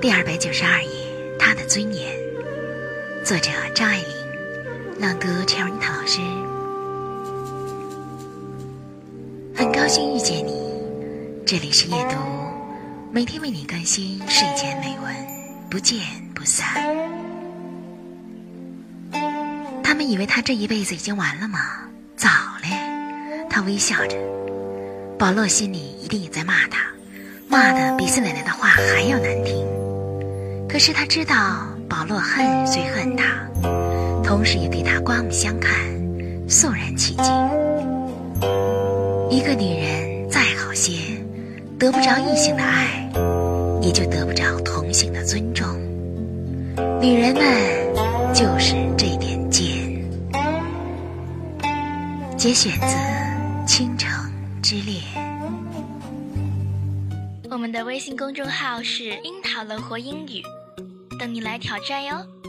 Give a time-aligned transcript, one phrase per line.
[0.00, 0.88] 第二百九十二页，
[1.38, 2.10] 他的尊严。
[3.22, 4.06] 作者张爱玲，
[4.98, 6.20] 朗读 c h e r 老师。
[9.54, 10.54] 很高兴遇见你，
[11.44, 12.16] 这里是夜读，
[13.12, 15.14] 每天为你更新睡前美文，
[15.68, 16.00] 不见
[16.34, 16.66] 不散。
[19.84, 21.58] 他们以为他这一辈子已经完了吗？
[22.16, 22.30] 早
[22.62, 22.70] 嘞！
[23.50, 24.16] 他微笑着。
[25.18, 26.80] 保罗心里一定也在骂他，
[27.48, 29.69] 骂的比四奶奶的话还要难听。
[30.70, 33.24] 可是他知道，保罗恨虽恨他，
[34.22, 35.74] 同时也对他刮目相看，
[36.48, 37.24] 肃然起敬。
[39.28, 40.92] 一个女人再好些，
[41.76, 43.10] 得不着异性的爱，
[43.82, 45.66] 也就得不着同性的尊重。
[47.02, 47.42] 女人们
[48.32, 49.66] 就是这点贱。
[52.38, 52.86] 节选自
[53.66, 54.08] 《倾城
[54.62, 54.98] 之恋》。
[57.50, 60.40] 我们的微信公众号是“樱桃乐活英语”，
[61.20, 62.39] 等你来挑战哟。